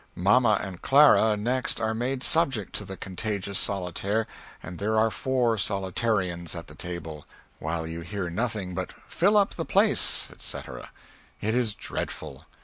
Mamma 0.15 0.59
and 0.63 0.81
Clara 0.81 1.37
next 1.37 1.79
are 1.79 1.93
made 1.93 2.23
subject 2.23 2.73
to 2.73 2.85
the 2.85 2.97
contagious 2.97 3.59
solatair, 3.59 4.25
and 4.63 4.79
there 4.79 4.97
are 4.99 5.11
four 5.11 5.57
solotaireans 5.59 6.55
at 6.55 6.65
the 6.65 6.73
table; 6.73 7.27
while 7.59 7.85
you 7.85 8.01
hear 8.01 8.27
nothing 8.27 8.73
but 8.73 8.93
"Fill 9.07 9.37
up 9.37 9.53
the 9.53 9.63
place" 9.63 10.29
etc. 10.31 10.89
It 11.39 11.53
is 11.53 11.75
dreadful! 11.75 12.47